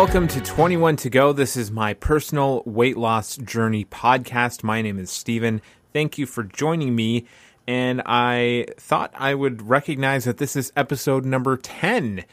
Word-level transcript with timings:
welcome 0.00 0.26
to 0.26 0.40
21 0.40 0.96
to 0.96 1.10
Go. 1.10 1.30
This 1.30 1.58
is 1.58 1.70
my 1.70 1.92
personal 1.92 2.62
weight 2.64 2.96
loss 2.96 3.36
journey 3.36 3.84
podcast. 3.84 4.62
My 4.62 4.80
name 4.80 4.98
is 4.98 5.10
Stephen. 5.10 5.60
Thank 5.92 6.16
you 6.16 6.24
for 6.24 6.42
joining 6.42 6.96
me. 6.96 7.26
And 7.68 8.00
I 8.06 8.68
thought 8.78 9.12
I 9.14 9.34
would 9.34 9.60
recognize 9.68 10.24
that 10.24 10.38
this 10.38 10.56
is 10.56 10.72
episode 10.74 11.26
number 11.26 11.58
10 11.58 12.24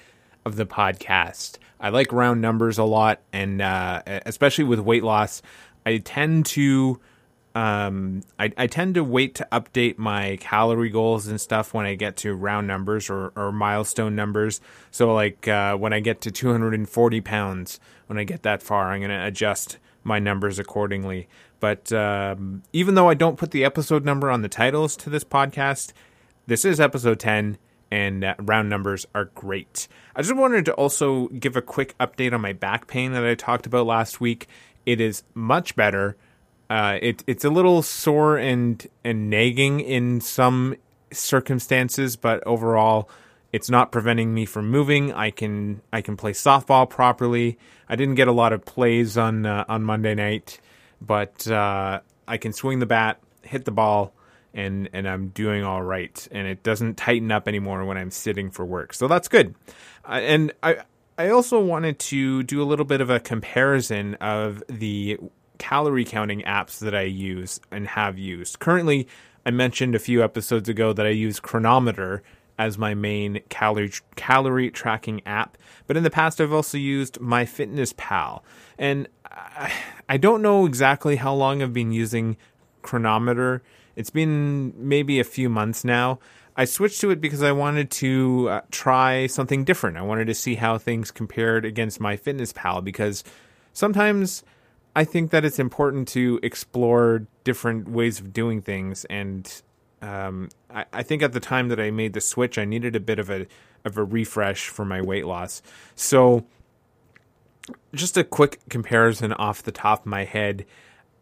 of 0.45 0.55
the 0.55 0.65
podcast. 0.65 1.57
I 1.77 1.89
like 1.89 2.13
round 2.13 2.39
numbers 2.39 2.77
a 2.77 2.85
lot, 2.85 3.19
and 3.33 3.61
uh, 3.61 4.01
especially 4.25 4.63
with 4.63 4.79
weight 4.79 5.03
loss, 5.03 5.41
I 5.85 5.97
tend 5.97 6.45
to 6.45 7.01
um, 7.57 8.21
I, 8.37 8.51
I 8.55 8.67
tend 8.67 8.93
to 8.95 9.03
wait 9.03 9.33
to 9.35 9.47
update 9.51 9.97
my 9.97 10.37
calorie 10.39 10.91
goals 10.91 11.25
and 11.25 11.41
stuff 11.41 11.73
when 11.73 11.87
I 11.87 11.95
get 11.95 12.15
to 12.17 12.35
round 12.35 12.67
numbers 12.67 13.09
or, 13.09 13.33
or 13.35 13.51
milestone 13.51 14.15
numbers. 14.15 14.61
So, 14.91 15.11
like 15.11 15.47
uh, 15.47 15.75
when 15.75 15.91
I 15.91 15.99
get 15.99 16.21
to 16.21 16.31
240 16.31 17.21
pounds, 17.21 17.79
when 18.05 18.19
I 18.19 18.25
get 18.25 18.43
that 18.43 18.61
far, 18.61 18.91
I'm 18.91 18.99
going 18.99 19.09
to 19.09 19.25
adjust 19.25 19.79
my 20.03 20.19
numbers 20.19 20.59
accordingly. 20.59 21.27
But 21.59 21.91
um, 21.91 22.61
even 22.73 22.93
though 22.93 23.09
I 23.09 23.15
don't 23.15 23.39
put 23.39 23.49
the 23.49 23.65
episode 23.65 24.05
number 24.05 24.29
on 24.29 24.43
the 24.43 24.49
titles 24.49 24.95
to 24.97 25.09
this 25.09 25.23
podcast, 25.23 25.93
this 26.45 26.63
is 26.63 26.79
episode 26.79 27.19
10 27.19 27.57
and 27.89 28.23
uh, 28.23 28.35
round 28.37 28.69
numbers 28.69 29.07
are 29.15 29.31
great. 29.33 29.87
I 30.15 30.21
just 30.21 30.35
wanted 30.35 30.65
to 30.65 30.73
also 30.73 31.29
give 31.29 31.55
a 31.55 31.63
quick 31.63 31.97
update 31.97 32.33
on 32.33 32.41
my 32.41 32.53
back 32.53 32.85
pain 32.85 33.13
that 33.13 33.25
I 33.25 33.33
talked 33.33 33.65
about 33.65 33.87
last 33.87 34.21
week. 34.21 34.47
It 34.85 35.01
is 35.01 35.23
much 35.33 35.75
better. 35.75 36.17
Uh, 36.69 36.99
it, 37.01 37.23
it's 37.27 37.45
a 37.45 37.49
little 37.49 37.81
sore 37.81 38.37
and 38.37 38.87
and 39.03 39.29
nagging 39.29 39.79
in 39.79 40.19
some 40.19 40.75
circumstances, 41.11 42.15
but 42.15 42.45
overall, 42.45 43.09
it's 43.53 43.69
not 43.69 43.91
preventing 43.91 44.33
me 44.33 44.45
from 44.45 44.69
moving. 44.69 45.13
I 45.13 45.31
can 45.31 45.81
I 45.93 46.01
can 46.01 46.17
play 46.17 46.33
softball 46.33 46.89
properly. 46.89 47.57
I 47.87 47.95
didn't 47.95 48.15
get 48.15 48.27
a 48.27 48.33
lot 48.33 48.53
of 48.53 48.65
plays 48.65 49.17
on 49.17 49.45
uh, 49.45 49.65
on 49.69 49.83
Monday 49.83 50.15
night, 50.15 50.59
but 51.01 51.47
uh, 51.47 52.01
I 52.27 52.37
can 52.37 52.51
swing 52.53 52.79
the 52.79 52.85
bat, 52.85 53.19
hit 53.43 53.65
the 53.65 53.71
ball, 53.71 54.13
and 54.53 54.89
and 54.91 55.07
I'm 55.07 55.29
doing 55.29 55.63
all 55.63 55.81
right. 55.81 56.27
And 56.31 56.47
it 56.47 56.63
doesn't 56.63 56.95
tighten 56.97 57.31
up 57.31 57.47
anymore 57.47 57.85
when 57.85 57.97
I'm 57.97 58.11
sitting 58.11 58.51
for 58.51 58.65
work, 58.65 58.93
so 58.93 59.07
that's 59.07 59.29
good. 59.29 59.55
Uh, 60.03 60.19
and 60.21 60.53
I 60.61 60.79
I 61.17 61.29
also 61.29 61.59
wanted 61.59 61.97
to 61.99 62.43
do 62.43 62.61
a 62.61 62.65
little 62.65 62.85
bit 62.85 62.99
of 62.99 63.09
a 63.09 63.19
comparison 63.19 64.15
of 64.15 64.61
the 64.67 65.17
calorie 65.57 66.05
counting 66.05 66.41
apps 66.41 66.79
that 66.79 66.95
I 66.95 67.03
use 67.03 67.59
and 67.71 67.87
have 67.87 68.17
used. 68.17 68.59
Currently, 68.59 69.07
I 69.45 69.51
mentioned 69.51 69.95
a 69.95 69.99
few 69.99 70.23
episodes 70.23 70.67
ago 70.67 70.93
that 70.93 71.05
I 71.05 71.11
use 71.11 71.39
Cronometer 71.39 72.21
as 72.59 72.77
my 72.77 72.93
main 72.93 73.39
calorie 73.49 73.91
calorie 74.15 74.71
tracking 74.71 75.21
app, 75.25 75.57
but 75.85 75.95
in 75.95 76.03
the 76.03 76.09
past 76.09 76.41
I've 76.41 76.53
also 76.53 76.77
used 76.77 77.19
MyFitnessPal. 77.19 78.41
And 78.77 79.07
I, 79.25 79.71
I 80.09 80.17
don't 80.17 80.41
know 80.41 80.65
exactly 80.65 81.17
how 81.17 81.33
long 81.33 81.61
I've 81.61 81.73
been 81.73 81.91
using 81.91 82.37
Cronometer. 82.81 83.61
It's 83.95 84.09
been 84.09 84.73
maybe 84.75 85.19
a 85.19 85.23
few 85.23 85.49
months 85.49 85.83
now. 85.83 86.19
I 86.55 86.65
switched 86.65 87.01
to 87.01 87.11
it 87.11 87.21
because 87.21 87.43
I 87.43 87.51
wanted 87.51 87.91
to 87.91 88.49
uh, 88.49 88.61
try 88.71 89.27
something 89.27 89.63
different. 89.63 89.97
I 89.97 90.01
wanted 90.01 90.25
to 90.25 90.33
see 90.33 90.55
how 90.55 90.79
things 90.79 91.11
compared 91.11 91.65
against 91.65 91.99
MyFitnessPal 91.99 92.83
because 92.83 93.23
sometimes 93.73 94.43
I 94.97 95.03
think 95.03 95.29
that 95.29 95.45
it's 95.45 95.59
important 95.59 96.07
to 96.09 96.39
explore 96.41 97.27
different 97.43 97.87
ways 97.87 98.19
of 98.19 98.33
doing 98.33 98.63
things, 98.63 99.05
and 99.05 99.61
um, 100.01 100.49
I, 100.71 100.85
I, 100.91 101.03
think 101.03 101.21
at 101.21 101.33
the 101.33 101.39
time 101.39 101.67
that 101.67 101.79
I 101.79 101.91
made 101.91 102.13
the 102.13 102.19
switch, 102.19 102.57
I 102.57 102.65
needed 102.65 102.95
a 102.95 102.99
bit 102.99 103.19
of 103.19 103.29
a 103.29 103.45
of 103.85 103.95
a 103.95 104.03
refresh 104.03 104.69
for 104.69 104.85
my 104.85 104.99
weight 104.99 105.27
loss. 105.27 105.61
So, 105.95 106.47
just 107.93 108.17
a 108.17 108.23
quick 108.23 108.59
comparison 108.69 109.33
off 109.33 109.61
the 109.61 109.71
top 109.71 109.99
of 109.99 110.05
my 110.07 110.23
head. 110.23 110.65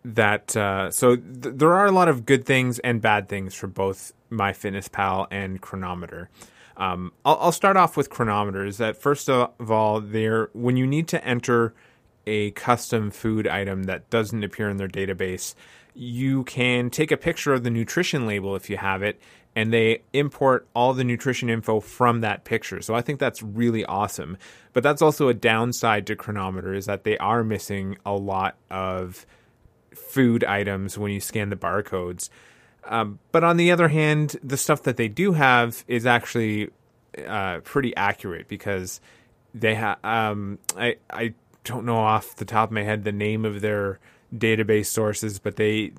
That 0.06 0.56
uh, 0.56 0.90
so 0.90 1.18
th- 1.18 1.56
there 1.58 1.74
are 1.74 1.86
a 1.86 1.92
lot 1.92 2.08
of 2.08 2.26
good 2.26 2.46
things 2.46 2.80
and 2.80 3.02
bad 3.02 3.28
things 3.28 3.56
for 3.56 3.68
both 3.68 4.14
MyFitnessPal 4.32 5.28
and 5.30 5.60
Cronometer. 5.60 6.30
Um, 6.78 7.12
I'll, 7.26 7.38
I'll, 7.42 7.52
start 7.52 7.76
off 7.76 7.98
with 7.98 8.10
Cronometers. 8.10 8.78
That 8.78 8.96
first 8.96 9.28
of 9.30 9.70
all, 9.70 10.00
there 10.00 10.50
when 10.54 10.78
you 10.78 10.88
need 10.88 11.10
to 11.10 11.22
enter 11.26 11.74
a 12.28 12.52
custom 12.52 13.12
food 13.12 13.48
item 13.48 13.84
that 13.84 14.10
doesn't 14.10 14.44
appear 14.44 14.70
in 14.70 14.78
their 14.78 14.88
database, 14.88 15.56
you 15.94 16.44
can 16.44 16.90
take 16.90 17.12
a 17.12 17.18
picture 17.18 17.54
of 17.54 17.64
the 17.64 17.70
nutrition 17.70 18.28
label 18.28 18.56
if 18.56 18.70
you 18.70 18.78
have 18.78 19.02
it, 19.02 19.20
and 19.56 19.72
they 19.72 20.04
import 20.12 20.68
all 20.76 20.94
the 20.94 21.04
nutrition 21.04 21.50
info 21.50 21.80
from 21.80 22.22
that 22.22 22.44
picture. 22.44 22.82
So 22.82 22.94
I 22.94 23.02
think 23.02 23.20
that's 23.20 23.42
really 23.42 23.86
awesome. 23.86 24.38
But 24.74 24.84
that's 24.84 25.02
also 25.02 25.30
a 25.30 25.34
downside 25.34 26.06
to 26.08 26.16
Cronometer 26.16 26.74
is 26.74 26.86
that 26.88 27.06
they 27.06 27.18
are 27.18 27.44
missing 27.44 27.98
a 28.06 28.14
lot 28.14 28.58
of 28.70 29.26
food 29.96 30.44
items 30.44 30.98
when 30.98 31.12
you 31.12 31.22
scan 31.22 31.50
the 31.50 31.56
barcodes. 31.56 32.30
Um, 32.84 33.20
but 33.32 33.44
on 33.44 33.58
the 33.58 33.72
other 33.72 33.88
hand, 33.88 34.36
the 34.44 34.58
stuff 34.58 34.84
that 34.84 34.98
they 34.98 35.08
do 35.08 35.32
have 35.32 35.86
is 35.88 36.06
actually 36.06 36.70
uh, 37.26 37.60
pretty 37.60 37.96
accurate 37.96 38.48
because 38.48 39.00
they 39.54 39.76
have. 39.76 39.98
Um, 40.04 40.60
I 40.78 40.98
I 41.10 41.34
don't 41.66 41.86
know 41.86 41.98
off 41.98 42.36
the 42.36 42.46
top 42.46 42.70
of 42.70 42.74
my 42.74 42.84
head 42.84 43.04
the 43.04 43.12
name 43.12 43.44
of 43.44 43.60
their 43.60 44.00
database 44.34 44.86
sources, 44.86 45.40
but 45.40 45.58
they 45.58 45.92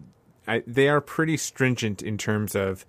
I, 0.49 0.63
they 0.67 0.89
are 0.89 1.01
pretty 1.01 1.37
stringent 1.37 2.03
in 2.03 2.17
terms 2.17 2.55
of 2.55 2.87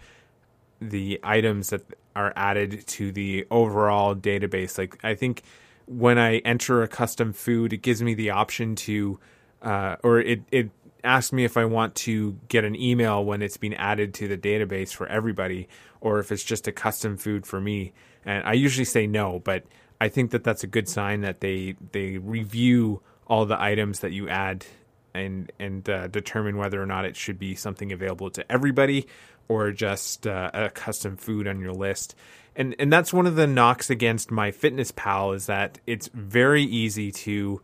the 0.80 1.20
items 1.24 1.72
that 1.72 1.82
are 2.16 2.32
added 2.36 2.86
to 2.88 3.12
the 3.12 3.46
overall 3.52 4.16
database. 4.16 4.78
Like 4.78 4.98
I 5.04 5.16
think 5.16 5.44
when 5.86 6.18
I 6.18 6.38
enter 6.40 6.84
a 6.84 6.88
custom 6.88 7.34
food, 7.34 7.74
it 7.74 7.82
gives 7.82 8.02
me 8.02 8.14
the 8.14 8.30
option 8.30 8.76
to, 8.76 9.20
uh, 9.62 9.96
or 10.04 10.20
it 10.20 10.42
it 10.52 10.70
asks 11.04 11.32
me 11.32 11.46
if 11.46 11.58
I 11.58 11.66
want 11.66 11.96
to 11.96 12.38
get 12.48 12.64
an 12.64 12.76
email 12.76 13.24
when 13.24 13.42
it's 13.42 13.58
been 13.58 13.74
added 13.74 14.14
to 14.16 14.28
the 14.28 14.38
database 14.38 14.94
for 14.94 15.08
everybody, 15.08 15.68
or 16.02 16.20
if 16.20 16.32
it's 16.32 16.44
just 16.44 16.68
a 16.68 16.72
custom 16.72 17.18
food 17.18 17.46
for 17.46 17.60
me. 17.60 17.94
And 18.26 18.44
I 18.46 18.54
usually 18.54 18.86
say 18.86 19.08
no, 19.08 19.40
but 19.40 19.64
I 20.00 20.10
think 20.10 20.32
that 20.32 20.44
that's 20.44 20.64
a 20.64 20.68
good 20.68 20.88
sign 20.88 21.22
that 21.22 21.42
they 21.42 21.76
they 21.92 22.18
review 22.18 23.02
all 23.28 23.46
the 23.46 23.62
items 23.62 24.00
that 24.00 24.12
you 24.12 24.30
add 24.30 24.66
and 25.14 25.52
and 25.60 25.90
uh, 25.90 26.08
determine 26.08 26.58
whether 26.58 26.82
or 26.82 26.86
not 26.86 27.06
it 27.06 27.16
should 27.16 27.40
be 27.40 27.56
something 27.56 27.92
available 27.92 28.30
to 28.32 28.52
everybody 28.52 29.08
or 29.48 29.72
just 29.72 30.28
uh, 30.28 30.52
a 30.54 30.70
custom 30.70 31.18
food 31.18 31.48
on 31.48 31.60
your 31.60 31.74
list. 31.74 32.16
And 32.56 32.76
and 32.80 32.92
that's 32.92 33.14
one 33.14 33.26
of 33.26 33.36
the 33.36 33.48
knocks 33.48 33.90
against 33.90 34.30
MyFitnessPal 34.30 35.36
is 35.36 35.48
that 35.48 35.80
it's 35.88 36.10
very 36.14 36.64
easy 36.64 37.12
to 37.12 37.62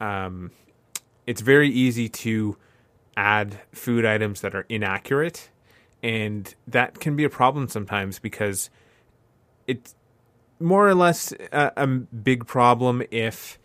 um, 0.00 0.50
it's 1.26 1.40
very 1.40 1.68
easy 1.68 2.08
to 2.08 2.56
add 3.16 3.60
food 3.72 4.04
items 4.04 4.40
that 4.40 4.54
are 4.54 4.66
inaccurate 4.68 5.50
and 6.02 6.54
that 6.66 6.98
can 6.98 7.14
be 7.14 7.24
a 7.24 7.30
problem 7.30 7.68
sometimes 7.68 8.18
because 8.18 8.70
it's 9.66 9.94
more 10.62 10.88
or 10.88 10.94
less 10.94 11.32
a, 11.52 11.72
a 11.76 11.86
big 11.86 12.46
problem 12.46 13.02
if 13.10 13.58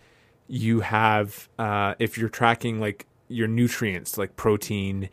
you 0.47 0.81
have 0.81 1.49
uh, 1.59 1.95
if 1.99 2.17
you're 2.17 2.29
tracking 2.29 2.79
like 2.79 3.05
your 3.27 3.47
nutrients 3.47 4.17
like 4.17 4.35
protein 4.35 5.09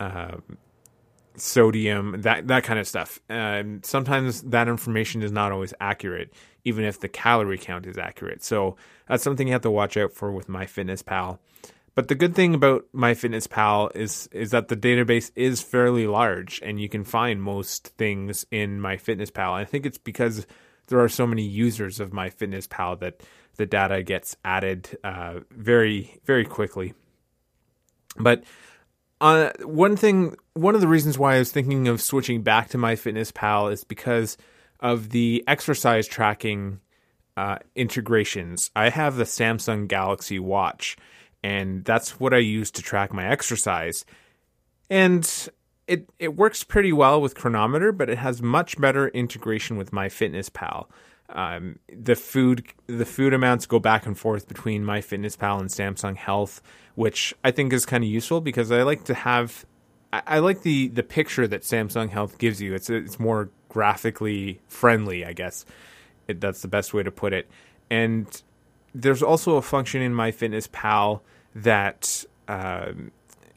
uh, 0.00 0.36
sodium 1.36 2.20
that 2.22 2.48
that 2.48 2.64
kind 2.64 2.78
of 2.78 2.88
stuff. 2.88 3.20
Um, 3.30 3.80
sometimes 3.82 4.42
that 4.42 4.68
information 4.68 5.22
is 5.22 5.32
not 5.32 5.52
always 5.52 5.74
accurate 5.80 6.32
even 6.64 6.84
if 6.84 6.98
the 6.98 7.08
calorie 7.08 7.58
count 7.58 7.86
is 7.86 7.96
accurate. 7.96 8.42
So 8.42 8.76
that's 9.08 9.22
something 9.22 9.46
you 9.46 9.52
have 9.52 9.62
to 9.62 9.70
watch 9.70 9.96
out 9.96 10.12
for 10.12 10.32
with 10.32 10.48
MyFitnessPal. 10.48 11.38
But 11.94 12.08
the 12.08 12.16
good 12.16 12.34
thing 12.34 12.54
about 12.54 12.84
MyFitnessPal 12.94 13.96
is 13.96 14.28
is 14.32 14.50
that 14.50 14.68
the 14.68 14.76
database 14.76 15.30
is 15.34 15.62
fairly 15.62 16.06
large 16.06 16.60
and 16.62 16.80
you 16.80 16.88
can 16.88 17.04
find 17.04 17.42
most 17.42 17.88
things 17.96 18.44
in 18.50 18.80
MyFitnessPal. 18.80 19.52
I 19.52 19.64
think 19.64 19.86
it's 19.86 19.96
because 19.96 20.46
there 20.88 21.00
are 21.00 21.08
so 21.08 21.26
many 21.26 21.42
users 21.42 22.00
of 22.00 22.10
MyFitnessPal 22.10 23.00
that 23.00 23.22
the 23.56 23.66
data 23.66 24.02
gets 24.02 24.36
added 24.44 24.98
uh, 25.02 25.40
very 25.50 26.20
very 26.24 26.44
quickly. 26.44 26.94
But 28.18 28.44
uh, 29.20 29.50
one 29.62 29.96
thing, 29.96 30.36
one 30.54 30.74
of 30.74 30.80
the 30.80 30.88
reasons 30.88 31.18
why 31.18 31.36
I 31.36 31.38
was 31.38 31.52
thinking 31.52 31.88
of 31.88 32.02
switching 32.02 32.42
back 32.42 32.68
to 32.70 32.78
MyFitnessPal 32.78 33.72
is 33.72 33.84
because 33.84 34.36
of 34.80 35.10
the 35.10 35.42
exercise 35.46 36.06
tracking 36.06 36.80
uh, 37.36 37.58
integrations. 37.74 38.70
I 38.76 38.90
have 38.90 39.16
the 39.16 39.24
Samsung 39.24 39.88
Galaxy 39.88 40.38
Watch, 40.38 40.96
and 41.42 41.84
that's 41.84 42.20
what 42.20 42.34
I 42.34 42.38
use 42.38 42.70
to 42.72 42.82
track 42.82 43.12
my 43.12 43.26
exercise. 43.26 44.04
And 44.90 45.48
it 45.86 46.08
it 46.18 46.36
works 46.36 46.64
pretty 46.64 46.92
well 46.92 47.20
with 47.20 47.34
Cronometer, 47.34 47.92
but 47.92 48.10
it 48.10 48.18
has 48.18 48.42
much 48.42 48.80
better 48.80 49.08
integration 49.08 49.76
with 49.76 49.90
MyFitnessPal. 49.92 50.86
Um, 51.28 51.78
the 51.92 52.14
food 52.14 52.66
the 52.86 53.04
food 53.04 53.32
amounts 53.32 53.66
go 53.66 53.78
back 53.78 54.06
and 54.06 54.18
forth 54.18 54.48
between 54.48 54.84
MyFitnessPal 54.84 55.60
and 55.60 55.68
Samsung 55.68 56.16
Health, 56.16 56.62
which 56.94 57.34
I 57.44 57.50
think 57.50 57.72
is 57.72 57.86
kind 57.86 58.04
of 58.04 58.10
useful 58.10 58.40
because 58.40 58.70
I 58.70 58.82
like 58.82 59.04
to 59.04 59.14
have 59.14 59.64
I, 60.12 60.22
I 60.26 60.38
like 60.40 60.62
the 60.62 60.88
the 60.88 61.02
picture 61.02 61.46
that 61.46 61.62
Samsung 61.62 62.10
Health 62.10 62.38
gives 62.38 62.60
you. 62.60 62.74
It's 62.74 62.90
it's 62.90 63.18
more 63.18 63.50
graphically 63.68 64.60
friendly, 64.68 65.24
I 65.24 65.32
guess. 65.32 65.64
It, 66.28 66.40
that's 66.40 66.62
the 66.62 66.68
best 66.68 66.94
way 66.94 67.02
to 67.02 67.10
put 67.10 67.32
it. 67.32 67.48
And 67.90 68.42
there's 68.94 69.22
also 69.22 69.56
a 69.56 69.62
function 69.62 70.02
in 70.02 70.12
MyFitnessPal 70.12 71.20
that 71.54 72.24
um, 72.48 73.12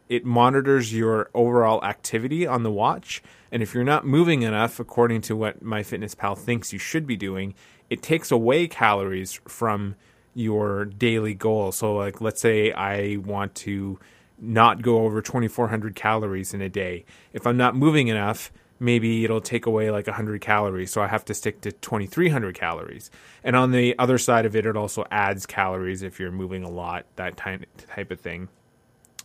it 0.09 0.25
monitors 0.25 0.93
your 0.93 1.29
overall 1.33 1.83
activity 1.83 2.45
on 2.45 2.63
the 2.63 2.71
watch. 2.71 3.21
And 3.51 3.63
if 3.63 3.73
you're 3.73 3.83
not 3.83 4.05
moving 4.05 4.41
enough, 4.41 4.79
according 4.79 5.21
to 5.21 5.35
what 5.35 5.63
MyFitnessPal 5.63 6.37
thinks 6.37 6.73
you 6.73 6.79
should 6.79 7.07
be 7.07 7.15
doing, 7.15 7.53
it 7.89 8.01
takes 8.01 8.31
away 8.31 8.67
calories 8.67 9.39
from 9.47 9.95
your 10.33 10.85
daily 10.85 11.33
goal. 11.33 11.71
So, 11.71 11.95
like, 11.95 12.21
let's 12.21 12.41
say 12.41 12.71
I 12.71 13.17
want 13.17 13.55
to 13.55 13.99
not 14.37 14.81
go 14.81 15.03
over 15.03 15.21
2,400 15.21 15.95
calories 15.95 16.53
in 16.53 16.61
a 16.61 16.69
day. 16.69 17.05
If 17.33 17.45
I'm 17.45 17.57
not 17.57 17.75
moving 17.75 18.07
enough, 18.07 18.51
maybe 18.79 19.25
it'll 19.25 19.41
take 19.41 19.65
away 19.65 19.91
like 19.91 20.07
100 20.07 20.39
calories. 20.39 20.91
So 20.91 21.01
I 21.01 21.07
have 21.07 21.25
to 21.25 21.33
stick 21.33 21.61
to 21.61 21.71
2,300 21.71 22.55
calories. 22.55 23.11
And 23.43 23.55
on 23.55 23.71
the 23.71 23.97
other 23.99 24.17
side 24.17 24.45
of 24.45 24.55
it, 24.55 24.65
it 24.65 24.77
also 24.77 25.05
adds 25.11 25.45
calories 25.45 26.01
if 26.03 26.19
you're 26.19 26.31
moving 26.31 26.63
a 26.63 26.69
lot, 26.69 27.05
that 27.17 27.35
type 27.35 28.11
of 28.11 28.19
thing. 28.21 28.47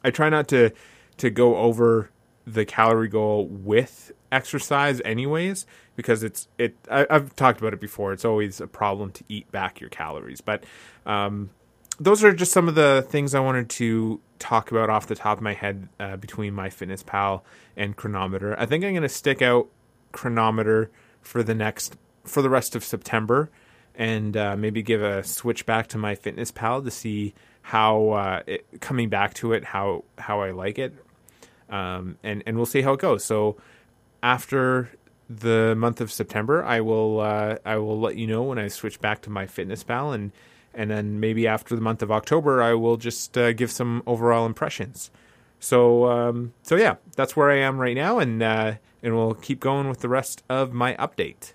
I 0.04 0.10
try 0.10 0.28
not 0.28 0.48
to 0.48 0.70
to 1.16 1.30
go 1.30 1.56
over 1.56 2.10
the 2.46 2.64
calorie 2.64 3.08
goal 3.08 3.46
with 3.46 4.12
exercise 4.30 5.00
anyways 5.04 5.66
because 5.96 6.22
it's 6.22 6.48
it 6.58 6.76
I, 6.90 7.06
have 7.08 7.34
talked 7.34 7.60
about 7.60 7.72
it 7.72 7.80
before. 7.80 8.12
It's 8.12 8.24
always 8.24 8.60
a 8.60 8.66
problem 8.66 9.10
to 9.12 9.24
eat 9.28 9.50
back 9.50 9.80
your 9.80 9.90
calories. 9.90 10.40
But 10.40 10.64
um, 11.06 11.50
those 11.98 12.24
are 12.24 12.32
just 12.32 12.52
some 12.52 12.68
of 12.68 12.74
the 12.74 13.06
things 13.08 13.34
i 13.34 13.40
wanted 13.40 13.70
to 13.70 14.20
talk 14.38 14.70
about 14.70 14.90
off 14.90 15.06
the 15.06 15.14
top 15.14 15.38
of 15.38 15.42
my 15.42 15.54
head 15.54 15.88
uh, 16.00 16.16
between 16.16 16.52
MyFitnessPal 16.52 17.42
and 17.76 17.96
cronometer. 17.96 18.58
I 18.58 18.66
think 18.66 18.84
i'm 18.84 18.92
going 18.92 19.02
to 19.02 19.08
stick 19.08 19.42
out 19.42 19.68
cronometer 20.12 20.90
for 21.20 21.42
the 21.42 21.54
next 21.54 21.96
for 22.24 22.42
the 22.42 22.50
rest 22.50 22.74
of 22.74 22.84
september 22.84 23.50
and 23.94 24.36
uh, 24.36 24.56
maybe 24.56 24.82
give 24.82 25.02
a 25.02 25.22
switch 25.22 25.66
back 25.66 25.86
to 25.88 25.98
my 25.98 26.14
fitness 26.14 26.50
pal 26.50 26.82
to 26.82 26.90
see 26.90 27.34
how 27.62 28.10
uh, 28.10 28.42
it, 28.46 28.66
coming 28.80 29.08
back 29.08 29.34
to 29.34 29.52
it 29.52 29.64
how 29.64 30.04
how 30.18 30.40
i 30.40 30.50
like 30.50 30.78
it 30.78 30.94
um, 31.68 32.18
and 32.22 32.42
and 32.46 32.56
we'll 32.56 32.66
see 32.66 32.82
how 32.82 32.92
it 32.92 33.00
goes. 33.00 33.24
So 33.24 33.56
after 34.22 34.90
the 35.28 35.74
month 35.76 36.00
of 36.00 36.12
September, 36.12 36.64
I 36.64 36.80
will 36.80 37.20
uh, 37.20 37.56
I 37.64 37.76
will 37.76 37.98
let 37.98 38.16
you 38.16 38.26
know 38.26 38.42
when 38.42 38.58
I 38.58 38.68
switch 38.68 39.00
back 39.00 39.22
to 39.22 39.30
MyFitnessPal, 39.30 40.14
and 40.14 40.32
and 40.72 40.90
then 40.90 41.20
maybe 41.20 41.46
after 41.46 41.74
the 41.74 41.80
month 41.80 42.02
of 42.02 42.10
October, 42.10 42.62
I 42.62 42.74
will 42.74 42.96
just 42.96 43.36
uh, 43.36 43.52
give 43.52 43.70
some 43.70 44.02
overall 44.06 44.46
impressions. 44.46 45.10
So 45.60 46.06
um, 46.06 46.52
so 46.62 46.76
yeah, 46.76 46.96
that's 47.16 47.36
where 47.36 47.50
I 47.50 47.58
am 47.58 47.78
right 47.78 47.96
now, 47.96 48.18
and 48.18 48.42
uh, 48.42 48.74
and 49.02 49.16
we'll 49.16 49.34
keep 49.34 49.60
going 49.60 49.88
with 49.88 50.00
the 50.00 50.08
rest 50.08 50.42
of 50.48 50.72
my 50.72 50.94
update. 50.94 51.52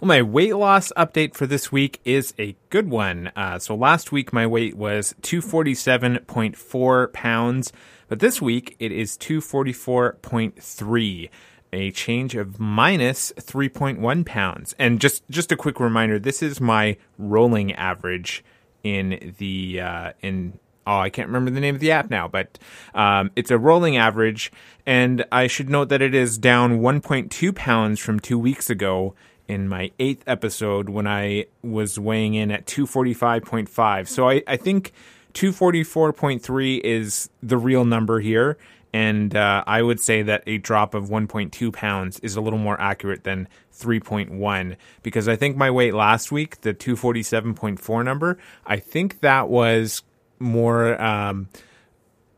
Well, 0.00 0.06
my 0.06 0.22
weight 0.22 0.54
loss 0.54 0.92
update 0.96 1.34
for 1.34 1.44
this 1.44 1.72
week 1.72 2.00
is 2.04 2.32
a 2.38 2.54
good 2.70 2.88
one. 2.88 3.32
Uh, 3.34 3.58
so 3.58 3.74
last 3.74 4.12
week 4.12 4.32
my 4.32 4.46
weight 4.46 4.76
was 4.76 5.16
247.4 5.22 7.12
pounds. 7.12 7.72
But 8.06 8.20
this 8.20 8.40
week 8.40 8.76
it 8.78 8.92
is 8.92 9.18
244.3, 9.18 11.30
a 11.72 11.90
change 11.90 12.36
of 12.36 12.60
minus 12.60 13.32
3.1 13.38 14.24
pounds. 14.24 14.72
And 14.78 15.00
just 15.00 15.28
just 15.30 15.50
a 15.50 15.56
quick 15.56 15.80
reminder, 15.80 16.20
this 16.20 16.44
is 16.44 16.60
my 16.60 16.96
rolling 17.18 17.72
average 17.72 18.44
in 18.84 19.34
the 19.38 19.80
uh, 19.80 20.12
in 20.22 20.60
oh 20.86 21.00
I 21.00 21.10
can't 21.10 21.26
remember 21.26 21.50
the 21.50 21.58
name 21.58 21.74
of 21.74 21.80
the 21.80 21.90
app 21.90 22.08
now, 22.08 22.28
but 22.28 22.56
um, 22.94 23.32
it's 23.34 23.50
a 23.50 23.58
rolling 23.58 23.96
average, 23.96 24.52
and 24.86 25.24
I 25.32 25.48
should 25.48 25.68
note 25.68 25.88
that 25.88 26.02
it 26.02 26.14
is 26.14 26.38
down 26.38 26.78
1.2 26.78 27.52
pounds 27.56 27.98
from 27.98 28.20
two 28.20 28.38
weeks 28.38 28.70
ago 28.70 29.16
in 29.48 29.66
my 29.66 29.90
eighth 29.98 30.22
episode 30.26 30.88
when 30.90 31.06
I 31.06 31.46
was 31.62 31.98
weighing 31.98 32.34
in 32.34 32.50
at 32.50 32.66
245.5. 32.66 34.06
So 34.06 34.28
I, 34.28 34.42
I 34.46 34.56
think 34.56 34.92
244.3 35.34 36.80
is 36.80 37.30
the 37.42 37.56
real 37.56 37.84
number 37.84 38.20
here. 38.20 38.58
And 38.92 39.36
uh, 39.36 39.64
I 39.66 39.82
would 39.82 40.00
say 40.00 40.22
that 40.22 40.42
a 40.46 40.58
drop 40.58 40.94
of 40.94 41.08
1.2 41.08 41.72
pounds 41.72 42.18
is 42.20 42.36
a 42.36 42.40
little 42.40 42.58
more 42.58 42.80
accurate 42.80 43.24
than 43.24 43.48
3.1 43.74 44.76
because 45.02 45.28
I 45.28 45.36
think 45.36 45.56
my 45.56 45.70
weight 45.70 45.94
last 45.94 46.32
week, 46.32 46.62
the 46.62 46.72
247.4 46.72 48.04
number, 48.04 48.38
I 48.66 48.78
think 48.78 49.20
that 49.20 49.48
was 49.48 50.02
more 50.38 51.00
um, 51.00 51.48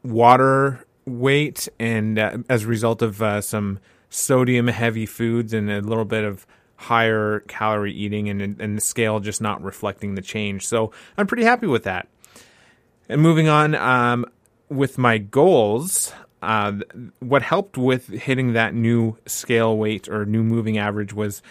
water 0.03 0.85
weight 1.05 1.69
and 1.79 2.19
uh, 2.19 2.39
as 2.49 2.65
a 2.65 2.67
result 2.67 3.03
of 3.03 3.23
uh, 3.23 3.41
some 3.41 3.79
sodium 4.09 4.67
heavy 4.67 5.07
foods 5.07 5.53
and 5.53 5.71
a 5.71 5.81
little 5.81 6.05
bit 6.05 6.25
of 6.25 6.47
higher 6.81 7.41
calorie 7.41 7.93
eating 7.93 8.31
and, 8.31 8.59
and 8.59 8.77
the 8.77 8.81
scale 8.81 9.21
just 9.21 9.43
not 9.43 9.63
reflecting 9.63 10.15
the 10.15 10.23
change. 10.23 10.67
So 10.67 10.93
I'm 11.19 11.27
pretty 11.27 11.45
happy 11.45 11.67
with 11.67 11.85
that. 11.85 12.09
And 13.07 13.21
moving 13.21 13.49
on 13.49 13.75
um, 13.75 14.25
with 14.71 14.97
my 14.97 15.19
goals, 15.19 16.15
uh, 16.41 16.73
what 17.19 17.43
helped 17.43 17.77
with 17.77 18.09
hitting 18.09 18.55
that 18.55 18.73
new 18.73 19.19
scale 19.27 19.77
weight 19.77 20.09
or 20.09 20.25
new 20.25 20.43
moving 20.43 20.79
average 20.79 21.13
was 21.13 21.43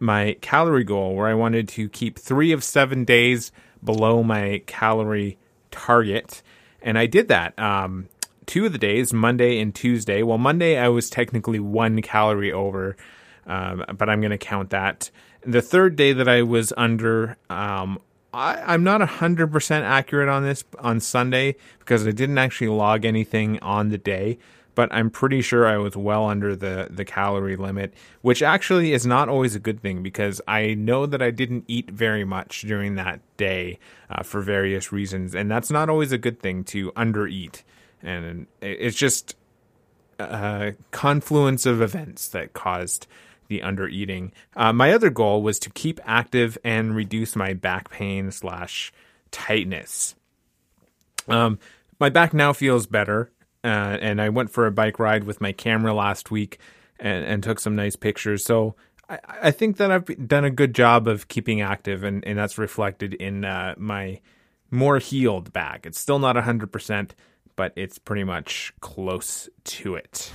my 0.00 0.38
calorie 0.40 0.84
goal, 0.84 1.14
where 1.14 1.28
I 1.28 1.34
wanted 1.34 1.68
to 1.68 1.90
keep 1.90 2.18
three 2.18 2.52
of 2.52 2.64
seven 2.64 3.04
days 3.04 3.52
below 3.84 4.22
my 4.22 4.62
calorie 4.66 5.36
target. 5.70 6.40
And 6.80 6.98
I 6.98 7.04
did 7.04 7.28
that. 7.28 7.58
Um, 7.58 8.08
two 8.46 8.64
of 8.64 8.72
the 8.72 8.78
days, 8.78 9.12
Monday 9.12 9.60
and 9.60 9.74
Tuesday. 9.74 10.22
Well, 10.22 10.38
Monday 10.38 10.78
I 10.78 10.88
was 10.88 11.10
technically 11.10 11.60
one 11.60 12.00
calorie 12.00 12.52
over, 12.52 12.96
um, 13.48 13.84
but 13.96 14.08
I'm 14.08 14.20
going 14.20 14.30
to 14.30 14.38
count 14.38 14.70
that. 14.70 15.10
The 15.42 15.62
third 15.62 15.96
day 15.96 16.12
that 16.12 16.28
I 16.28 16.42
was 16.42 16.72
under, 16.76 17.36
um, 17.48 17.98
I, 18.32 18.74
am 18.74 18.84
not 18.84 19.00
100% 19.00 19.80
accurate 19.82 20.28
on 20.28 20.44
this 20.44 20.64
on 20.78 21.00
Sunday 21.00 21.56
because 21.78 22.06
I 22.06 22.10
didn't 22.10 22.38
actually 22.38 22.68
log 22.68 23.04
anything 23.04 23.58
on 23.60 23.88
the 23.88 23.98
day, 23.98 24.38
but 24.74 24.92
I'm 24.92 25.10
pretty 25.10 25.40
sure 25.40 25.66
I 25.66 25.78
was 25.78 25.96
well 25.96 26.28
under 26.28 26.54
the, 26.54 26.88
the 26.90 27.04
calorie 27.04 27.56
limit, 27.56 27.94
which 28.20 28.42
actually 28.42 28.92
is 28.92 29.06
not 29.06 29.28
always 29.28 29.54
a 29.54 29.58
good 29.58 29.80
thing 29.80 30.02
because 30.02 30.40
I 30.46 30.74
know 30.74 31.06
that 31.06 31.22
I 31.22 31.30
didn't 31.30 31.64
eat 31.66 31.90
very 31.90 32.24
much 32.24 32.62
during 32.62 32.96
that 32.96 33.20
day 33.36 33.78
uh, 34.10 34.22
for 34.22 34.42
various 34.42 34.92
reasons, 34.92 35.34
and 35.34 35.50
that's 35.50 35.70
not 35.70 35.88
always 35.88 36.12
a 36.12 36.18
good 36.18 36.40
thing 36.40 36.64
to 36.64 36.92
undereat. 36.92 37.62
And 38.02 38.46
it's 38.60 38.96
just 38.96 39.34
a 40.18 40.74
confluence 40.90 41.66
of 41.66 41.80
events 41.80 42.28
that 42.28 42.52
caused 42.52 43.06
the 43.48 43.62
under 43.62 43.88
eating. 43.88 44.32
Uh, 44.54 44.72
my 44.72 44.92
other 44.92 45.10
goal 45.10 45.42
was 45.42 45.58
to 45.60 45.70
keep 45.70 46.00
active 46.04 46.56
and 46.62 46.94
reduce 46.94 47.34
my 47.34 47.54
back 47.54 47.90
pain 47.90 48.30
slash 48.30 48.92
tightness. 49.30 50.14
Um, 51.26 51.58
my 52.00 52.08
back 52.08 52.32
now 52.32 52.52
feels 52.52 52.86
better, 52.86 53.30
uh, 53.64 53.66
and 54.00 54.20
I 54.20 54.28
went 54.28 54.50
for 54.50 54.66
a 54.66 54.72
bike 54.72 54.98
ride 54.98 55.24
with 55.24 55.40
my 55.40 55.52
camera 55.52 55.92
last 55.92 56.30
week 56.30 56.58
and, 56.98 57.24
and 57.24 57.42
took 57.42 57.60
some 57.60 57.76
nice 57.76 57.96
pictures. 57.96 58.44
So 58.44 58.76
I, 59.08 59.18
I, 59.42 59.50
think 59.50 59.76
that 59.78 59.90
I've 59.90 60.28
done 60.28 60.44
a 60.44 60.50
good 60.50 60.74
job 60.74 61.08
of 61.08 61.28
keeping 61.28 61.60
active, 61.60 62.04
and, 62.04 62.24
and 62.24 62.38
that's 62.38 62.58
reflected 62.58 63.14
in 63.14 63.44
uh, 63.44 63.74
my 63.76 64.20
more 64.70 64.98
healed 64.98 65.52
back. 65.52 65.86
It's 65.86 65.98
still 65.98 66.18
not 66.18 66.36
100%, 66.36 67.10
but 67.56 67.72
it's 67.76 67.98
pretty 67.98 68.24
much 68.24 68.72
close 68.80 69.48
to 69.64 69.94
it. 69.94 70.32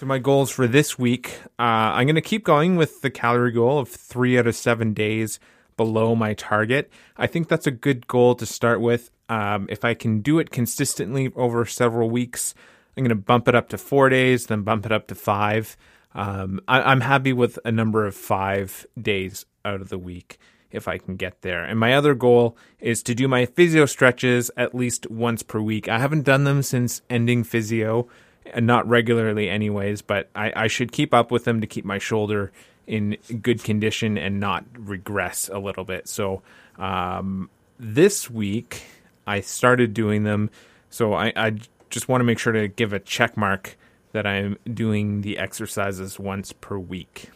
So 0.00 0.06
my 0.06 0.18
goals 0.18 0.50
for 0.50 0.66
this 0.66 0.98
week, 0.98 1.40
uh, 1.58 1.92
I'm 1.92 2.06
going 2.06 2.14
to 2.14 2.22
keep 2.22 2.42
going 2.42 2.76
with 2.76 3.02
the 3.02 3.10
calorie 3.10 3.52
goal 3.52 3.78
of 3.78 3.90
three 3.90 4.38
out 4.38 4.46
of 4.46 4.56
seven 4.56 4.94
days 4.94 5.38
below 5.76 6.14
my 6.14 6.32
target. 6.32 6.90
I 7.18 7.26
think 7.26 7.48
that's 7.48 7.66
a 7.66 7.70
good 7.70 8.06
goal 8.06 8.34
to 8.36 8.46
start 8.46 8.80
with. 8.80 9.10
Um, 9.28 9.66
if 9.68 9.84
I 9.84 9.92
can 9.92 10.22
do 10.22 10.38
it 10.38 10.50
consistently 10.50 11.30
over 11.36 11.66
several 11.66 12.08
weeks, 12.08 12.54
I'm 12.96 13.04
going 13.04 13.10
to 13.10 13.14
bump 13.14 13.46
it 13.46 13.54
up 13.54 13.68
to 13.68 13.76
four 13.76 14.08
days, 14.08 14.46
then 14.46 14.62
bump 14.62 14.86
it 14.86 14.92
up 14.92 15.06
to 15.08 15.14
five. 15.14 15.76
Um, 16.14 16.62
I, 16.66 16.92
am 16.92 17.02
happy 17.02 17.34
with 17.34 17.58
a 17.66 17.70
number 17.70 18.06
of 18.06 18.14
five 18.14 18.86
days 18.98 19.44
out 19.66 19.82
of 19.82 19.90
the 19.90 19.98
week 19.98 20.38
if 20.70 20.88
I 20.88 20.96
can 20.96 21.16
get 21.16 21.42
there. 21.42 21.62
And 21.62 21.78
my 21.78 21.92
other 21.92 22.14
goal 22.14 22.56
is 22.78 23.02
to 23.02 23.14
do 23.14 23.28
my 23.28 23.44
physio 23.44 23.84
stretches 23.84 24.50
at 24.56 24.74
least 24.74 25.10
once 25.10 25.42
per 25.42 25.60
week. 25.60 25.90
I 25.90 25.98
haven't 25.98 26.22
done 26.22 26.44
them 26.44 26.62
since 26.62 27.02
ending 27.10 27.44
physio 27.44 28.08
not 28.56 28.88
regularly 28.88 29.48
anyways, 29.48 30.02
but 30.02 30.28
I, 30.34 30.52
I 30.54 30.66
should 30.66 30.92
keep 30.92 31.12
up 31.14 31.30
with 31.30 31.44
them 31.44 31.60
to 31.60 31.66
keep 31.66 31.84
my 31.84 31.98
shoulder 31.98 32.52
in 32.86 33.16
good 33.40 33.62
condition 33.62 34.18
and 34.18 34.40
not 34.40 34.64
regress 34.76 35.48
a 35.52 35.58
little 35.58 35.84
bit. 35.84 36.08
So 36.08 36.42
um, 36.78 37.50
this 37.78 38.30
week 38.30 38.82
I 39.26 39.40
started 39.40 39.94
doing 39.94 40.24
them. 40.24 40.50
So 40.90 41.14
I, 41.14 41.32
I 41.36 41.52
just 41.88 42.08
want 42.08 42.20
to 42.20 42.24
make 42.24 42.38
sure 42.38 42.52
to 42.52 42.68
give 42.68 42.92
a 42.92 42.98
check 42.98 43.36
mark 43.36 43.76
that 44.12 44.26
I'm 44.26 44.58
doing 44.72 45.20
the 45.20 45.38
exercises 45.38 46.18
once 46.18 46.52
per 46.52 46.78
week. 46.78 47.30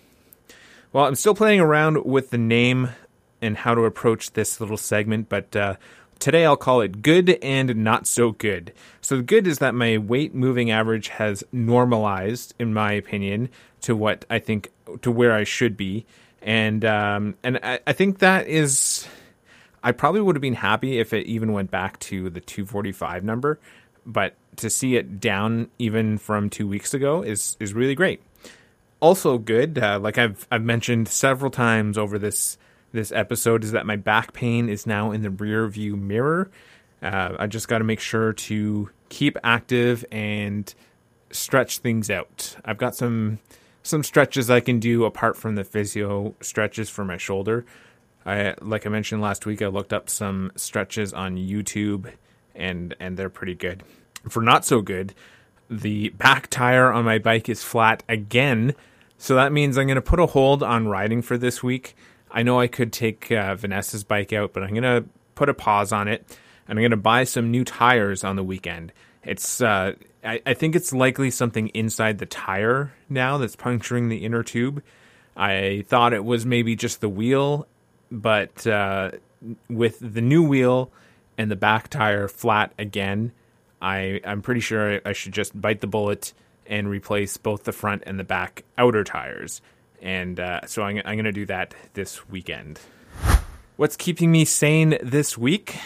Well, 0.93 1.05
I'm 1.07 1.15
still 1.15 1.35
playing 1.35 1.61
around 1.61 2.05
with 2.05 2.31
the 2.31 2.39
name 2.39 2.91
and 3.41 3.57
how 3.59 3.75
to 3.75 3.83
approach 3.83 4.33
this 4.33 4.61
little 4.61 4.77
segment, 4.77 5.29
but 5.29 5.55
uh, 5.55 5.77
Today 6.19 6.45
I'll 6.45 6.57
call 6.57 6.81
it 6.81 7.03
good 7.03 7.31
and 7.43 7.77
not 7.77 8.07
so 8.07 8.33
good. 8.33 8.73
So 9.01 9.17
the 9.17 9.23
good 9.23 9.47
is 9.47 9.59
that 9.59 9.75
my 9.75 9.99
weight 9.99 10.35
moving 10.35 10.71
average 10.71 11.09
has 11.09 11.45
normalized, 11.53 12.55
in 12.59 12.73
my 12.73 12.93
opinion, 12.93 13.51
to 13.83 13.95
what 13.95 14.25
I 14.31 14.39
think 14.39 14.71
to 15.03 15.11
where 15.11 15.33
I 15.33 15.45
should 15.45 15.77
be, 15.77 16.07
and 16.41 16.85
um, 16.85 17.35
and 17.43 17.59
I, 17.63 17.81
I 17.87 17.93
think 17.93 18.19
that 18.21 18.49
is. 18.49 19.07
I 19.83 19.93
probably 19.93 20.23
would 20.23 20.35
have 20.35 20.41
been 20.41 20.55
happy 20.55 20.99
if 20.99 21.13
it 21.13 21.27
even 21.27 21.53
went 21.53 21.71
back 21.71 22.01
to 22.01 22.31
the 22.31 22.41
245 22.41 23.23
number, 23.23 23.59
but 24.07 24.35
to 24.57 24.71
see 24.71 24.97
it 24.97 25.21
down 25.21 25.69
even 25.79 26.17
from 26.17 26.49
two 26.49 26.67
weeks 26.67 26.95
ago 26.95 27.23
is 27.23 27.57
is 27.61 27.75
really 27.75 27.95
great. 27.95 28.23
Also 29.01 29.37
good, 29.37 29.79
uh, 29.79 29.99
like 29.99 30.17
I've 30.17 30.47
I've 30.51 30.63
mentioned 30.63 31.09
several 31.09 31.51
times 31.51 31.99
over 31.99 32.19
this 32.19 32.57
this 32.95 33.13
episode, 33.13 33.65
is 33.65 33.73
that 33.73 33.85
my 33.85 33.97
back 33.97 34.33
pain 34.33 34.69
is 34.69 34.87
now 34.87 35.11
in 35.11 35.23
the 35.23 35.31
rear 35.31 35.67
view 35.69 35.97
mirror. 35.97 36.51
Uh, 37.03 37.37
I 37.39 37.47
just 37.47 37.69
got 37.69 37.79
to 37.79 37.85
make 37.85 38.01
sure 38.01 38.33
to 38.33 38.89
keep 39.11 39.37
active 39.45 40.05
and 40.11 40.73
stretch 41.31 41.79
things 41.79 42.11
out. 42.11 42.57
I've 42.65 42.79
got 42.79 42.95
some 42.97 43.41
some 43.83 44.03
stretches 44.03 44.49
I 44.49 44.61
can 44.61 44.81
do 44.81 45.05
apart 45.05 45.37
from 45.37 45.57
the 45.57 45.65
physio 45.65 46.35
stretches 46.41 46.89
for 46.89 47.05
my 47.05 47.19
shoulder. 47.19 47.67
I 48.25 48.55
like 48.63 48.87
I 48.87 48.89
mentioned 48.89 49.21
last 49.21 49.45
week 49.45 49.61
I 49.61 49.67
looked 49.67 49.93
up 49.93 50.09
some 50.09 50.53
stretches 50.57 51.13
on 51.13 51.37
YouTube 51.37 52.11
and 52.55 52.97
and 52.99 53.17
they're 53.17 53.29
pretty 53.29 53.55
good. 53.55 53.83
For 54.29 54.43
not 54.43 54.65
so 54.65 54.81
good, 54.81 55.15
the 55.69 56.09
back 56.11 56.49
tire 56.49 56.91
on 56.91 57.05
my 57.05 57.19
bike 57.19 57.49
is 57.49 57.63
flat 57.63 58.03
again. 58.09 58.75
So 59.19 59.35
that 59.35 59.53
means 59.53 59.77
I'm 59.77 59.87
going 59.87 59.97
to 59.97 60.03
put 60.03 60.19
a 60.19 60.27
hold 60.27 60.63
on 60.63 60.89
riding 60.89 61.23
for 61.23 61.37
this 61.37 61.63
week. 61.63 61.95
I 62.35 62.43
know 62.43 62.59
I 62.59 62.67
could 62.67 62.93
take 62.93 63.31
uh, 63.31 63.55
Vanessa's 63.55 64.03
bike 64.03 64.33
out, 64.33 64.53
but 64.53 64.65
I'm 64.65 64.71
going 64.71 64.83
to 64.83 65.09
put 65.37 65.49
a 65.49 65.55
pause 65.55 65.93
on 65.93 66.09
it 66.09 66.27
and 66.67 66.79
I'm 66.79 66.83
going 66.83 66.91
to 66.91 66.97
buy 66.97 67.25
some 67.25 67.51
new 67.51 67.65
tires 67.65 68.25
on 68.25 68.35
the 68.35 68.43
weekend. 68.43 68.93
It's 69.23 69.61
uh, 69.61 69.93
I, 70.25 70.41
I 70.45 70.55
think 70.55 70.75
it's 70.75 70.93
likely 70.93 71.31
something 71.31 71.69
inside 71.69 72.19
the 72.19 72.27
tire 72.27 72.93
now 73.09 73.39
that's 73.39 73.57
puncturing 73.57 74.09
the 74.09 74.25
inner 74.25 74.43
tube. 74.43 74.83
I 75.37 75.85
thought 75.89 76.13
it 76.13 76.25
was 76.25 76.45
maybe 76.45 76.77
just 76.77 77.01
the 77.01 77.09
wheel, 77.09 77.69
but 78.11 78.67
uh, 78.67 79.13
with 79.69 79.99
the 80.01 80.21
new 80.21 80.43
wheel 80.43 80.91
and 81.39 81.51
the 81.51 81.57
back 81.57 81.89
tire 81.89 82.29
flat 82.29 82.73
again, 82.79 83.33
I 83.81 84.21
I'm 84.25 84.43
pretty 84.43 84.61
sure 84.61 85.01
I 85.05 85.13
should 85.13 85.33
just 85.33 85.59
bite 85.61 85.81
the 85.81 85.87
bullet 85.87 86.33
and 86.67 86.89
replace 86.89 87.37
both 87.37 87.65
the 87.65 87.73
front 87.73 88.03
and 88.07 88.19
the 88.19 88.25
back 88.25 88.65
outer 88.77 89.05
tires. 89.05 89.61
And 90.05 90.39
uh, 90.39 90.67
so 90.67 90.83
I'm, 90.83 90.99
I'm 90.99 91.17
going 91.17 91.25
to 91.25 91.33
do 91.33 91.47
that 91.47 91.75
this 91.95 92.29
weekend. 92.29 92.79
What's 93.77 93.97
keeping 93.97 94.31
me 94.31 94.45
sane 94.45 94.99
this 95.03 95.37
week? 95.37 95.79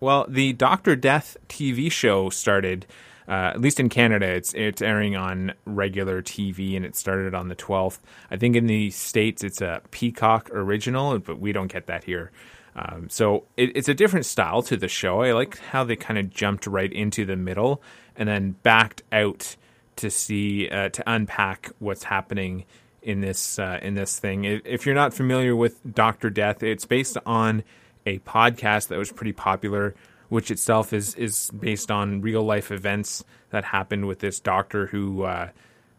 Well, 0.00 0.26
the 0.28 0.52
Doctor 0.52 0.96
Death 0.96 1.36
TV 1.48 1.90
show 1.90 2.28
started. 2.28 2.86
Uh, 3.28 3.52
at 3.54 3.60
least 3.60 3.78
in 3.78 3.88
Canada, 3.88 4.26
it's 4.26 4.52
it's 4.52 4.82
airing 4.82 5.14
on 5.14 5.54
regular 5.64 6.20
TV, 6.20 6.76
and 6.76 6.84
it 6.84 6.96
started 6.96 7.34
on 7.34 7.46
the 7.46 7.54
twelfth. 7.54 8.02
I 8.32 8.36
think 8.36 8.56
in 8.56 8.66
the 8.66 8.90
states 8.90 9.44
it's 9.44 9.60
a 9.60 9.80
Peacock 9.92 10.50
original, 10.52 11.16
but 11.20 11.38
we 11.38 11.52
don't 11.52 11.72
get 11.72 11.86
that 11.86 12.02
here. 12.02 12.32
Um, 12.74 13.08
so 13.08 13.44
it, 13.56 13.76
it's 13.76 13.88
a 13.88 13.94
different 13.94 14.26
style 14.26 14.60
to 14.62 14.76
the 14.76 14.88
show. 14.88 15.22
I 15.22 15.32
like 15.32 15.58
how 15.58 15.84
they 15.84 15.94
kind 15.94 16.18
of 16.18 16.30
jumped 16.30 16.66
right 16.66 16.92
into 16.92 17.24
the 17.24 17.36
middle 17.36 17.80
and 18.16 18.28
then 18.28 18.56
backed 18.64 19.04
out 19.12 19.54
to 19.96 20.10
see 20.10 20.68
uh, 20.68 20.88
to 20.88 21.02
unpack 21.06 21.70
what's 21.78 22.04
happening 22.04 22.64
in 23.02 23.20
this 23.20 23.58
uh, 23.58 23.78
in 23.82 23.94
this 23.94 24.18
thing. 24.18 24.44
If 24.44 24.86
you're 24.86 24.94
not 24.94 25.14
familiar 25.14 25.54
with 25.54 25.80
Doctor 25.94 26.30
Death, 26.30 26.62
it's 26.62 26.84
based 26.84 27.18
on 27.26 27.62
a 28.06 28.18
podcast 28.20 28.88
that 28.88 28.98
was 28.98 29.12
pretty 29.12 29.32
popular, 29.32 29.94
which 30.28 30.50
itself 30.50 30.92
is 30.92 31.14
is 31.14 31.50
based 31.50 31.90
on 31.90 32.20
real 32.20 32.42
life 32.42 32.70
events 32.70 33.24
that 33.50 33.64
happened 33.64 34.06
with 34.06 34.20
this 34.20 34.40
doctor 34.40 34.86
who. 34.86 35.22
Uh, 35.24 35.48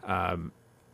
um, 0.04 0.52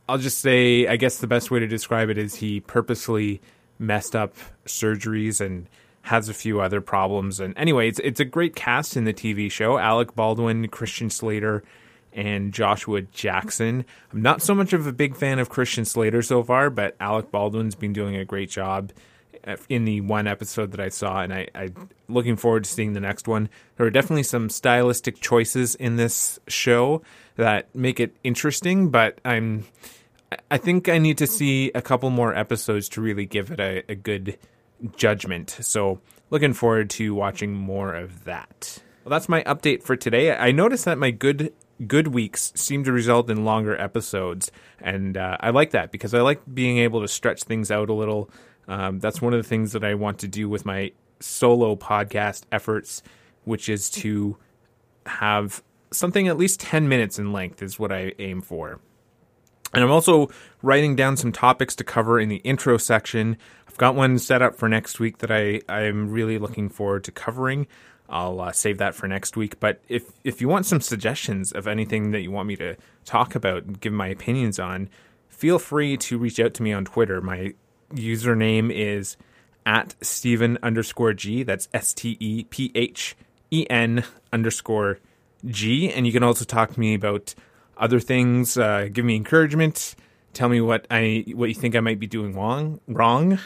I'll 0.08 0.18
just 0.18 0.40
say, 0.40 0.88
I 0.88 0.96
guess 0.96 1.20
the 1.20 1.28
best 1.28 1.52
way 1.52 1.60
to 1.60 1.68
describe 1.68 2.10
it 2.10 2.18
is 2.18 2.34
he 2.34 2.62
purposely 2.62 3.42
messed 3.78 4.16
up 4.16 4.34
surgeries 4.66 5.40
and 5.40 5.70
has 6.02 6.30
a 6.30 6.34
few 6.34 6.62
other 6.62 6.82
problems. 6.82 7.40
And 7.40 7.56
anyway, 7.58 7.90
it's 7.90 8.00
it's 8.00 8.20
a 8.20 8.26
great 8.26 8.56
cast 8.56 8.98
in 8.98 9.04
the 9.04 9.14
TV 9.14 9.52
show. 9.52 9.78
Alec 9.78 10.16
Baldwin, 10.16 10.68
Christian 10.70 11.10
Slater, 11.12 11.64
and 12.14 12.54
Joshua 12.54 13.02
Jackson. 13.02 13.86
I'm 14.12 14.22
not 14.22 14.42
so 14.42 14.56
much 14.56 14.74
of 14.74 14.88
a 14.88 14.94
big 14.94 15.16
fan 15.16 15.40
of 15.40 15.50
Christian 15.50 15.86
Slater 15.86 16.22
so 16.22 16.44
far, 16.44 16.70
but 16.70 16.96
Alec 17.00 17.32
Baldwin's 17.32 17.76
been 17.76 17.94
doing 17.94 18.16
a 18.16 18.26
great 18.26 18.50
job 18.50 18.92
uh, 19.46 19.56
in 19.70 19.86
the 19.86 20.02
one 20.02 20.28
episode 20.28 20.72
that 20.72 20.80
I 20.80 20.90
saw, 20.90 21.22
and 21.22 21.34
I, 21.34 21.48
I 21.56 21.70
looking 22.08 22.36
forward 22.36 22.66
to 22.66 22.70
seeing 22.70 22.94
the 22.94 23.00
next 23.00 23.28
one. 23.28 23.50
There 23.78 23.86
are 23.86 23.92
definitely 23.92 24.24
some 24.24 24.50
stylistic 24.50 25.20
choices 25.22 25.76
in 25.76 25.96
this 25.96 26.40
show 26.48 27.02
that 27.36 27.74
make 27.74 28.00
it 28.00 28.16
interesting, 28.24 28.90
but 28.90 29.20
I'm 29.24 29.66
I 30.52 30.58
think 30.58 30.90
I 30.90 30.98
need 30.98 31.18
to 31.20 31.28
see 31.28 31.72
a 31.74 31.82
couple 31.82 32.10
more 32.10 32.36
episodes 32.36 32.90
to 32.90 33.02
really 33.02 33.26
give 33.26 33.52
it 33.52 33.60
a, 33.60 33.84
a 33.90 33.96
good 33.96 34.38
judgment. 34.96 35.58
So 35.62 36.02
looking 36.30 36.54
forward 36.54 36.90
to 36.92 37.14
watching 37.16 37.54
more 37.54 37.96
of 37.96 38.26
that. 38.26 38.80
Well, 39.04 39.12
that's 39.12 39.30
my 39.30 39.42
update 39.44 39.84
for 39.84 39.96
today. 39.96 40.36
I 40.36 40.52
noticed 40.52 40.86
that 40.86 40.98
my 40.98 41.12
good 41.12 41.54
good 41.88 42.10
weeks 42.10 42.52
seem 42.56 42.84
to 42.84 42.92
result 42.92 43.30
in 43.30 43.46
longer 43.46 43.80
episodes, 43.80 44.52
and 44.82 45.18
uh, 45.18 45.38
I 45.40 45.52
like 45.52 45.72
that 45.72 45.92
because 45.92 46.14
I 46.14 46.22
like 46.22 46.42
being 46.52 46.78
able 46.80 47.02
to 47.02 47.08
stretch 47.08 47.44
things 47.44 47.72
out 47.72 47.90
a 47.90 47.94
little. 47.94 48.30
Um, 48.68 49.00
that's 49.00 49.22
one 49.22 49.34
of 49.34 49.42
the 49.42 49.48
things 49.48 49.72
that 49.72 49.84
I 49.84 49.96
want 49.96 50.20
to 50.20 50.28
do 50.28 50.48
with 50.48 50.66
my 50.66 50.92
solo 51.20 51.76
podcast 51.76 52.44
efforts, 52.52 53.02
which 53.44 53.68
is 53.70 53.90
to 53.90 54.38
have 55.06 55.64
something 55.92 56.28
at 56.28 56.38
least 56.38 56.60
10 56.60 56.88
minutes 56.88 57.18
in 57.18 57.34
length, 57.34 57.62
is 57.62 57.80
what 57.80 57.92
I 57.92 58.14
aim 58.20 58.42
for. 58.42 58.80
And 59.74 59.84
I'm 59.84 59.92
also 59.92 60.30
writing 60.62 60.96
down 60.96 61.16
some 61.16 61.32
topics 61.32 61.76
to 61.76 61.84
cover 61.84 62.20
in 62.20 62.30
the 62.30 62.38
intro 62.38 62.78
section. 62.78 63.38
I've 63.68 63.78
got 63.78 63.96
one 63.96 64.18
set 64.18 64.42
up 64.42 64.56
for 64.56 64.68
next 64.68 65.00
week 65.00 65.20
that 65.20 65.32
I, 65.32 65.62
I'm 65.70 66.10
really 66.10 66.38
looking 66.38 66.70
forward 66.70 67.04
to 67.04 67.12
covering. 67.12 67.68
I'll 68.10 68.42
uh, 68.42 68.52
save 68.52 68.80
that 68.80 68.96
for 68.96 69.08
next 69.08 69.38
week. 69.38 69.60
But 69.60 69.82
if 69.88 70.12
if 70.24 70.42
you 70.42 70.48
want 70.48 70.66
some 70.66 70.82
suggestions 70.82 71.52
of 71.52 71.68
anything 71.68 72.12
that 72.12 72.22
you 72.22 72.32
want 72.32 72.48
me 72.48 72.56
to 72.58 72.76
talk 73.06 73.36
about 73.36 73.64
and 73.64 73.80
give 73.80 73.94
my 73.94 74.08
opinions 74.08 74.60
on, 74.60 74.90
feel 75.28 75.60
free 75.60 75.96
to 75.98 76.18
reach 76.18 76.40
out 76.40 76.54
to 76.56 76.64
me 76.64 76.74
on 76.74 76.86
Twitter. 76.86 77.22
My 77.22 77.54
username 77.94 78.72
is 78.74 79.18
at 79.66 79.96
Stephen 80.02 80.58
underscore 80.64 81.14
G. 81.14 81.44
That's 81.44 81.68
S 81.74 81.94
T 81.94 82.18
E 82.20 82.44
P 82.46 82.72
H 82.76 83.16
E 83.52 83.66
N 83.70 84.04
underscore 84.34 85.00
G. 85.46 85.92
And 85.92 86.06
you 86.06 86.12
can 86.12 86.24
also 86.24 86.46
talk 86.46 86.74
to 86.74 86.80
me 86.80 86.94
about 86.96 87.36
other 87.78 88.00
things. 88.00 88.58
Uh, 88.58 88.90
give 88.92 89.06
me 89.06 89.16
encouragement. 89.16 89.96
Tell 90.34 90.50
me 90.50 90.62
what 90.62 90.86
I 90.90 91.26
what 91.36 91.50
you 91.50 91.56
think 91.56 91.76
I 91.76 91.80
might 91.80 92.00
be 92.00 92.08
doing 92.08 92.34
wrong. 92.36 92.80
Wrong. 92.88 93.40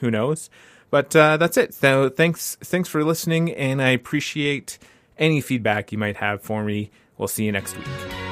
Who 0.00 0.10
knows? 0.10 0.50
But 0.94 1.16
uh, 1.16 1.38
that's 1.38 1.56
it. 1.56 1.74
So 1.74 2.08
thanks 2.08 2.54
thanks 2.60 2.88
for 2.88 3.02
listening, 3.02 3.50
and 3.50 3.82
I 3.82 3.88
appreciate 3.88 4.78
any 5.18 5.40
feedback 5.40 5.90
you 5.90 5.98
might 5.98 6.18
have 6.18 6.40
for 6.40 6.62
me. 6.62 6.92
We'll 7.18 7.26
see 7.26 7.46
you 7.46 7.50
next 7.50 7.76
week. 7.76 8.23